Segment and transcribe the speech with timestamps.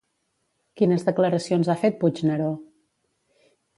[0.81, 2.51] Quines declaracions ha fet Puigneró?